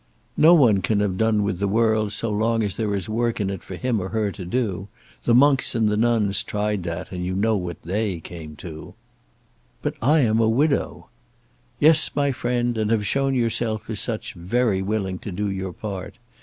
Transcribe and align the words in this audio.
"No 0.37 0.55
one 0.55 0.81
can 0.81 0.99
have 0.99 1.15
done 1.15 1.43
with 1.43 1.59
the 1.59 1.67
world 1.67 2.07
as 2.07 2.23
long 2.23 2.63
as 2.63 2.75
there 2.75 2.95
is 2.95 3.07
work 3.07 3.39
in 3.39 3.51
it 3.51 3.61
for 3.61 3.75
him 3.75 3.99
or 3.99 4.09
her 4.09 4.31
to 4.31 4.45
do. 4.45 4.87
The 5.25 5.35
monks 5.35 5.75
and 5.75 5.85
nuns 5.89 6.41
tried 6.41 6.81
that, 6.81 7.11
and 7.11 7.23
you 7.23 7.35
know 7.35 7.55
what 7.55 7.83
they 7.83 8.19
came 8.19 8.55
to." 8.55 8.95
"But 9.83 9.93
I 10.01 10.21
am 10.21 10.39
a 10.39 10.49
widow." 10.49 11.09
"Yes, 11.79 12.09
my 12.15 12.31
friend; 12.31 12.79
and 12.79 12.89
have 12.89 13.05
shown 13.05 13.35
yourself, 13.35 13.91
as 13.91 13.99
such, 13.99 14.33
very 14.33 14.81
willing 14.81 15.19
to 15.19 15.31
do 15.31 15.47
your 15.51 15.71
part. 15.71 16.17